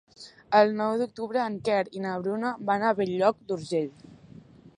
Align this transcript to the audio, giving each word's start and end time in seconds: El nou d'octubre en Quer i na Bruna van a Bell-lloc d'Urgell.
El 0.59 0.71
nou 0.79 0.95
d'octubre 1.01 1.43
en 1.49 1.59
Quer 1.69 1.83
i 1.99 2.03
na 2.07 2.17
Bruna 2.25 2.55
van 2.71 2.87
a 2.89 2.95
Bell-lloc 3.01 3.47
d'Urgell. 3.53 3.95